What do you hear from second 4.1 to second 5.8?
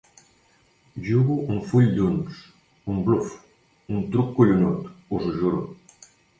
truc collonut, us ho juro.